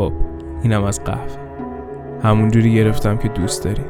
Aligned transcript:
خب 0.00 0.12
اینم 0.62 0.84
از 0.84 1.04
قهوه. 1.04 1.36
همونجوری 2.22 2.74
گرفتم 2.74 3.16
که 3.16 3.28
دوست 3.28 3.64
داری. 3.64 3.82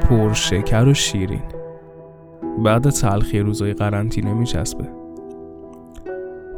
پر 0.00 0.32
شکر 0.32 0.84
و 0.84 0.94
شیرین. 0.94 1.42
بعد 2.64 2.90
تلخی 2.90 3.40
روزای 3.40 3.72
قرنطینه 3.72 4.34
میچسبه. 4.34 4.84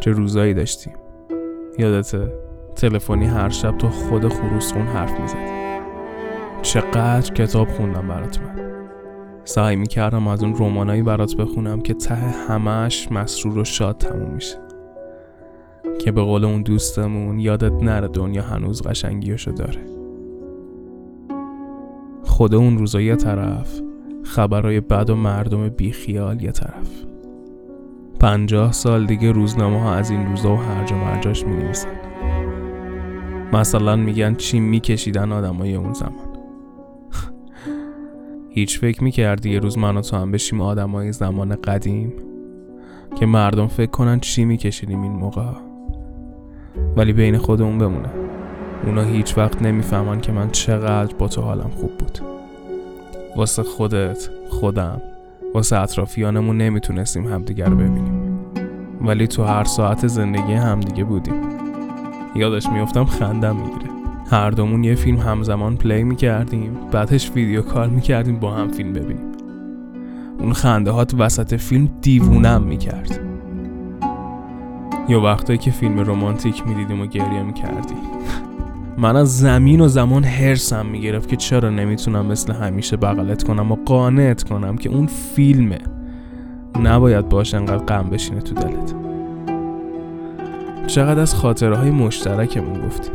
چه 0.01 0.11
روزایی 0.11 0.55
داشتیم؟ 0.55 0.93
یادته 1.79 2.33
تلفنی 2.77 3.27
هر 3.27 3.49
شب 3.49 3.79
تو 3.79 3.89
خود 3.89 4.29
خروسخون 4.29 4.87
حرف 4.87 5.21
می‌زد 5.21 5.51
چقدر 6.63 7.35
کتاب 7.35 7.69
خوندم 7.69 8.09
برات 8.09 8.39
من. 8.39 8.61
سعی 9.45 9.77
می‌کردم 9.77 10.29
از 10.29 10.43
اون 10.43 10.55
رومانایی 10.55 11.03
برات 11.03 11.37
بخونم 11.37 11.81
که 11.81 11.95
ته 11.95 12.15
همش 12.15 13.13
مسرور 13.13 13.59
و 13.59 13.65
شاد 13.65 13.97
تموم 13.97 14.31
میشه. 14.31 14.70
که 16.01 16.13
به 16.13 16.23
قول 16.23 16.45
اون 16.45 16.63
دوستمون 16.63 17.39
یادت 17.39 17.83
نره 17.83 18.09
دنیا 18.09 18.43
هنوز 18.43 18.83
قشنگیشو 18.83 19.51
داره. 19.51 19.81
خود 22.25 22.55
اون 22.55 22.79
روزا 22.79 23.01
یه 23.01 23.17
طرف 23.17 23.81
خبرهای 24.23 24.81
بد 24.81 25.11
و 25.11 25.17
مردم 25.17 25.69
بیخیال 25.69 26.43
یه 26.43 26.53
طرف. 26.53 26.91
پنجاه 28.21 28.73
سال 28.73 29.07
دیگه 29.07 29.33
روزنامه 29.33 29.81
ها 29.81 29.95
از 29.95 30.11
این 30.11 30.27
روزا 30.27 30.53
و 30.53 30.57
هرجا 30.57 30.97
مرجاش 30.97 31.47
می 31.47 31.57
نویسن. 31.57 31.89
مثلا 33.53 33.97
میگن 33.97 34.35
چی 34.35 34.61
میکشیدن 34.61 35.33
آدمای 35.33 35.75
اون 35.75 35.93
زمان. 35.93 36.29
هیچ 38.57 38.79
فکر 38.79 39.05
می‌کردی 39.05 39.51
یه 39.51 39.59
روز 39.59 39.79
من 39.79 39.97
و 39.97 40.01
تو 40.01 40.17
هم 40.17 40.31
بشیم 40.31 40.61
آدمای 40.61 41.13
زمان 41.13 41.57
قدیم؟ 41.57 42.13
که 43.17 43.27
مردم 43.27 43.67
فکر 43.67 43.91
کنن 43.91 44.21
چی 44.21 44.45
میکشیدیم 44.45 45.03
این 45.03 45.13
موقع؟ 45.13 45.70
ولی 46.97 47.13
بین 47.13 47.39
خودمون 47.39 47.79
بمونه. 47.79 48.09
اونا 48.87 49.03
هیچ 49.03 49.39
وقت 49.39 49.63
نمی‌فهمن 49.63 50.21
که 50.21 50.33
من 50.33 50.51
چقدر 50.51 51.15
با 51.15 51.29
تو 51.29 51.43
حالم 51.43 51.71
خوب 51.81 51.99
بود. 51.99 52.19
واسه 53.37 53.63
خودت 53.63 54.29
خودم 54.49 55.03
واسه 55.55 55.77
اطرافیانمون 55.77 56.57
نمی‌تونستیم 56.57 57.27
همدیگر 57.27 57.67
رو 57.67 57.77
ببینیم. 57.77 58.41
ولی 59.01 59.27
تو 59.27 59.45
هر 59.45 59.65
ساعت 59.65 60.07
زندگی 60.07 60.53
همدیگه 60.53 61.05
بودیم. 61.05 61.43
یادش 62.35 62.69
میفتم 62.69 63.05
خندم 63.05 63.57
می‌گیره. 63.57 63.91
هر 64.31 64.51
دومون 64.51 64.85
یه 64.85 64.95
فیلم 64.95 65.19
همزمان 65.19 65.77
پلی 65.77 66.05
می‌کردیم 66.05 66.77
بعدش 66.93 67.31
ویدیو 67.35 67.63
کال 67.63 67.91
می‌کردیم 67.91 68.37
با 68.37 68.53
هم 68.53 68.69
فیلم 68.69 68.93
ببینیم. 68.93 69.33
اون 70.39 70.53
خنده 70.53 70.91
هات 70.91 71.15
وسط 71.19 71.55
فیلم 71.55 71.89
دیوونم 72.01 72.63
می‌کرد. 72.63 73.30
یا 75.11 75.21
وقتایی 75.21 75.59
که 75.59 75.71
فیلم 75.71 76.01
رمانتیک 76.01 76.67
می‌دیدیم 76.67 77.01
و 77.01 77.07
گریه 77.07 77.43
می‌کردیم. 77.43 77.99
من 78.99 79.17
از 79.17 79.39
زمین 79.39 79.81
و 79.81 79.89
زمان 79.89 80.25
هرسم 80.25 80.87
می‌گرفت 80.87 81.29
که 81.29 81.37
چرا 81.37 81.71
نمی‌تونم 81.71 82.27
مثل 82.27 82.53
همیشه 82.53 82.97
بغلت 82.97 83.43
کنم 83.43 83.73
و 83.73 83.77
قانعت 83.87 84.43
کنم 84.43 84.77
که 84.77 84.89
اون 84.91 85.07
فیلمه. 85.07 85.79
نباید 86.83 87.29
باش 87.29 87.55
انقدر 87.55 87.85
غم 87.85 88.11
بشینه 88.11 88.41
تو 88.41 88.55
دلت. 88.55 88.95
چقدر 90.87 91.21
از 91.21 91.35
خاطره 91.35 91.77
های 91.77 91.91
مشترکمون 91.91 92.87
گفتیم 92.87 93.15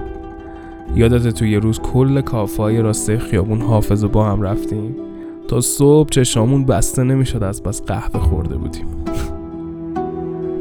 یادت 0.95 1.27
تو 1.27 1.45
یه 1.45 1.59
روز 1.59 1.79
کل 1.79 2.21
کافای 2.21 2.81
راسته 2.81 3.17
خیابون 3.17 3.61
حافظ 3.61 4.05
با 4.05 4.25
هم 4.25 4.41
رفتیم. 4.41 4.95
تا 5.47 5.61
صبح 5.61 6.09
چشامون 6.09 6.65
بسته 6.65 7.03
نمی‌شد 7.03 7.43
از 7.43 7.63
بس 7.63 7.81
قهوه 7.81 8.19
خورده 8.19 8.57
بودیم. 8.57 8.85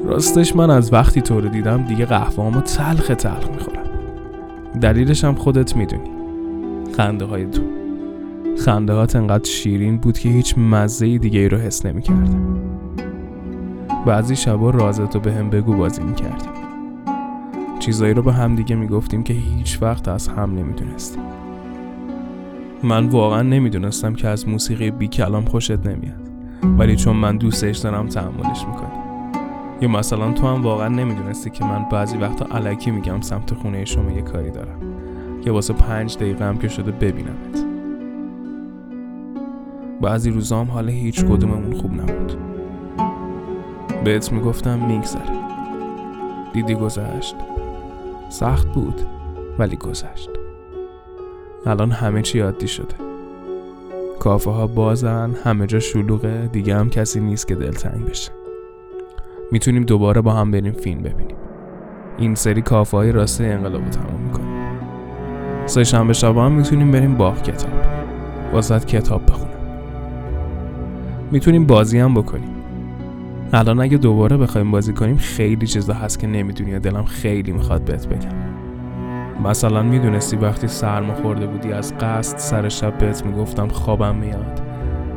راستش 0.06 0.56
من 0.56 0.70
از 0.70 0.92
وقتی 0.92 1.20
تو 1.20 1.40
رو 1.40 1.48
دیدم 1.48 1.82
دیگه 1.82 2.04
قهوه 2.04 2.60
تلخ 2.60 3.06
تلخ 3.06 3.50
می‌خورم. 3.50 3.84
دلیلش 4.80 5.24
هم 5.24 5.34
خودت 5.34 5.76
می‌دونی. 5.76 6.10
خنده 6.96 7.24
های 7.24 7.46
تو. 7.46 7.62
خنده 8.64 8.92
هات 8.92 9.16
انقدر 9.16 9.44
شیرین 9.44 9.98
بود 9.98 10.18
که 10.18 10.28
هیچ 10.28 10.58
مزه 10.58 11.18
دیگه 11.18 11.40
ای 11.40 11.48
رو 11.48 11.58
حس 11.58 11.86
نمی‌کردم. 11.86 12.56
بعضی 14.06 14.36
شبا 14.36 14.70
رازتو 14.70 15.20
به 15.20 15.32
هم 15.32 15.50
بگو 15.50 15.76
بازی 15.76 16.02
می‌کردیم. 16.02 16.52
چیزایی 17.78 18.14
رو 18.14 18.22
به 18.22 18.32
هم 18.32 18.54
دیگه 18.54 18.76
می‌گفتیم 18.76 19.22
که 19.22 19.34
هیچ 19.34 19.78
وقت 19.82 20.08
از 20.08 20.28
هم 20.28 20.54
نمی‌دونستیم. 20.54 21.22
من 22.82 23.06
واقعا 23.06 23.42
نمی‌دونستم 23.42 24.14
که 24.14 24.28
از 24.28 24.48
موسیقی 24.48 24.90
بی 24.90 25.08
کلام 25.08 25.44
خوشت 25.44 25.86
نمیاد. 25.86 26.30
ولی 26.78 26.96
چون 26.96 27.16
من 27.16 27.36
دوستش 27.36 27.78
دارم 27.78 28.06
تحملش 28.06 28.66
می‌کنی. 28.66 29.03
یا 29.84 29.90
مثلا 29.90 30.32
تو 30.32 30.46
هم 30.46 30.62
واقعا 30.62 30.88
نمی‌دونستی 30.88 31.50
که 31.50 31.64
من 31.64 31.84
بعضی 31.92 32.16
وقتا 32.16 32.56
علکی 32.56 32.90
میگم 32.90 33.20
سمت 33.20 33.54
خونه 33.54 33.84
شما 33.84 34.10
یه 34.10 34.22
کاری 34.22 34.50
دارم. 34.50 34.80
که 35.42 35.50
واسه 35.50 35.74
پنج 35.74 36.16
دقیقه 36.16 36.44
هم 36.44 36.58
که 36.58 36.68
شده 36.68 36.90
ببینمت. 36.90 37.64
بعضی 40.00 40.30
روزا 40.30 40.60
هم 40.60 40.70
حال 40.70 40.88
هیچ 40.88 41.24
کدوممون 41.24 41.74
خوب 41.74 41.94
نبود. 41.94 42.32
بهت 44.04 44.32
می‌گفتم 44.32 44.78
میگذره 44.86 45.38
دیدی 46.52 46.74
گذشت؟ 46.74 47.36
سخت 48.28 48.68
بود 48.68 49.00
ولی 49.58 49.76
گذشت. 49.76 50.30
الان 51.66 51.90
همه 51.90 52.22
چی 52.22 52.40
عادی 52.40 52.68
شده. 52.68 52.94
کافه 54.20 54.50
ها 54.50 54.66
بازن 54.66 55.34
همه 55.44 55.66
جا 55.66 55.80
شلوغه 55.80 56.48
دیگه 56.52 56.76
هم 56.76 56.90
کسی 56.90 57.20
نیست 57.20 57.48
که 57.48 57.54
دلتنگ 57.54 58.04
بشه. 58.04 58.43
می‌تونیم 59.54 59.82
دوباره 59.82 60.20
با 60.20 60.32
هم 60.32 60.50
بریم 60.50 60.72
فیلم 60.72 61.02
ببینیم. 61.02 61.36
این 62.18 62.34
سری 62.34 62.62
کافه 62.62 62.96
های 62.96 63.12
راسته 63.12 63.44
انقلاب 63.44 63.84
رو 63.84 63.88
تمام 63.88 64.20
می‌کنیم. 64.20 64.48
سه 65.66 65.84
شنبه 65.84 66.12
شب 66.12 66.36
هم 66.36 66.52
می‌تونیم 66.52 66.90
بریم 66.90 67.14
باغ 67.14 67.42
کتاب 67.42 67.70
واسط 68.52 68.84
کتاب 68.84 69.26
بخونم 69.26 69.50
می‌تونیم 71.30 71.66
بازی 71.66 71.98
هم 71.98 72.14
بکنیم. 72.14 72.48
الان 73.52 73.80
اگه 73.80 73.96
دوباره 73.96 74.36
بخوایم 74.36 74.70
بازی 74.70 74.92
کنیم 74.92 75.16
خیلی 75.16 75.66
چیزا 75.66 75.92
هست 75.92 76.18
که 76.18 76.26
نمی‌دونی 76.26 76.78
دلم 76.78 77.04
خیلی 77.04 77.52
می‌خواد 77.52 77.84
بهت 77.84 78.06
بگم. 78.06 78.34
مثلا 79.44 79.82
می‌دونستی 79.82 80.36
وقتی 80.36 80.68
سرما 80.68 81.14
خورده 81.14 81.46
بودی 81.46 81.72
از 81.72 81.94
قصد 81.98 82.38
سر 82.38 82.68
شب 82.68 82.98
بهت 82.98 83.26
می‌گفتم 83.26 83.68
خوابم 83.68 84.14
میاد. 84.14 84.62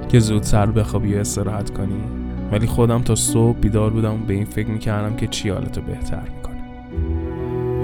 که 0.09 0.19
زود 0.19 0.43
سر 0.43 0.65
بخوابی 0.65 1.15
و 1.15 1.17
استراحت 1.17 1.69
کنی. 1.69 2.26
ولی 2.51 2.67
خودم 2.67 3.01
تا 3.01 3.15
صبح 3.15 3.57
بیدار 3.57 3.89
بودم 3.89 4.13
و 4.13 4.17
به 4.17 4.33
این 4.33 4.45
فکر 4.45 4.67
می‌کردم 4.67 5.15
که 5.15 5.27
چی 5.27 5.49
حالتو 5.49 5.81
بهتر 5.81 6.21
می‌کنه. 6.35 6.57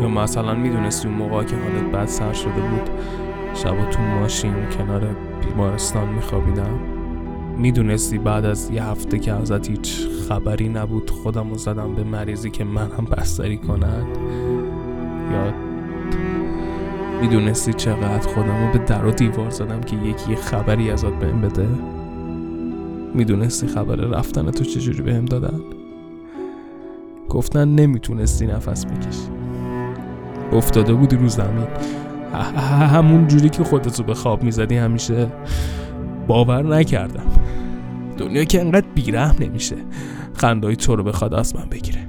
یا 0.02 0.10
مثلا 0.10 0.54
می‌دونستی 0.56 1.08
اون 1.08 1.18
موقع 1.18 1.44
که 1.44 1.56
حالت 1.56 1.92
بد 1.92 2.06
سر 2.06 2.34
شده 2.34 2.52
بود 2.52 2.90
شبا 3.54 3.86
تو 3.86 4.02
ماشین 4.02 4.54
کنار 4.78 5.16
بیمارستان 5.42 6.10
میخوابیدم؟ 6.10 6.80
می‌دونستی 7.58 8.18
بعد 8.18 8.46
از 8.46 8.70
یه 8.70 8.84
هفته 8.84 9.20
که 9.20 9.34
ازت 9.34 9.70
هیچ 9.70 10.08
خبری 10.30 10.70
نبود 10.70 11.10
خودم 11.10 11.50
رو 11.50 11.58
زدم 11.58 11.96
به 11.96 12.04
مریضی 12.04 12.50
که 12.50 12.64
من 12.64 12.92
هم 12.98 13.06
بستری 13.06 13.58
کند 13.58 14.18
یا 15.32 15.54
می‌دونستی 17.22 17.74
چقدر 17.74 18.28
خودم 18.28 18.66
رو 18.66 18.72
به 18.74 18.78
در 18.78 19.06
و 19.06 19.12
دیوار 19.12 19.50
زدم 19.50 19.82
که 19.82 19.96
یکی 19.96 20.36
خبری 20.36 20.92
ازت 20.92 21.14
بهم 21.14 21.42
بده؟ 21.42 21.68
می‌دونستی 23.16 23.68
خبر 23.68 23.96
رفتن 23.96 24.52
تو 24.52 24.64
چجوری 24.64 25.02
بهم 25.02 25.26
دادن؟ 25.26 25.60
گفتن 27.30 27.68
نمی‌تونستی 27.68 28.48
نفس 28.48 28.86
بکشی. 28.86 29.30
افتاده 30.52 30.94
بودی 30.94 31.16
رو 31.16 31.28
زمین. 31.28 31.68
همون 32.92 33.28
جوری 33.28 33.50
که 33.50 33.64
خودتو 33.64 34.04
به 34.04 34.14
خواب 34.14 34.44
می‌زدی 34.44 34.76
همیشه 34.76 35.28
باور 36.28 36.64
نکردم. 36.64 37.26
دنیا 38.18 38.44
که 38.44 38.62
انقدر 38.62 38.88
بیرحم 38.96 39.36
نمیشه. 39.40 39.76
خندای 40.34 40.76
تو 40.76 40.96
رو 40.96 41.04
بخواد 41.04 41.34
از 41.34 41.56
من 41.56 41.66
بگیره. 41.72 42.00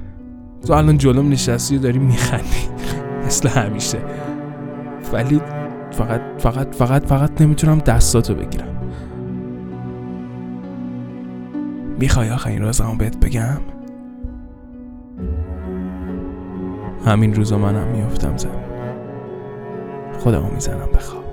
تو 0.67 0.73
الان 0.73 0.97
جلوم 0.97 1.29
نشستی 1.29 1.77
و 1.77 1.79
داری 1.79 1.99
میخندی. 1.99 2.69
مثل 3.25 3.49
همیشه. 3.49 3.97
ولی 5.13 5.41
فقط 5.91 6.21
فقط 6.37 6.75
فقط 6.75 7.05
فقط 7.05 7.41
نمی‌تونم 7.41 7.77
دستاتو 7.77 8.35
بگیرم. 8.35 8.74
می‌خوای 11.99 12.29
آخرین 12.29 12.61
رازمو 12.61 12.95
بهت 12.95 13.17
بگم؟ 13.17 13.61
همین 17.05 17.35
روزا 17.35 17.57
منم 17.57 17.87
میافتم 17.87 18.37
زمین. 18.37 18.65
خودمو 20.19 20.51
می‌زنم 20.51 20.89
به 20.93 20.99
خواب. 20.99 21.24